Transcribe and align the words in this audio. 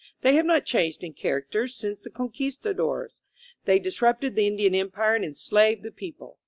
They 0.23 0.33
have 0.33 0.47
not 0.47 0.65
changed 0.65 1.03
in 1.03 1.13
character 1.13 1.67
since 1.67 2.01
the 2.01 2.09
Conqvistadores. 2.09 3.11
They 3.65 3.77
disrupted 3.77 4.33
the 4.35 4.47
Indian 4.47 4.73
empire 4.73 5.13
and 5.13 5.23
enslaved 5.25 5.83
the 5.83 5.91
people. 5.91 6.39